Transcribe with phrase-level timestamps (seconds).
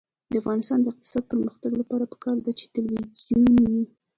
[0.31, 3.83] د افغانستان د اقتصادي پرمختګ لپاره پکار ده چې تلویزیون وي.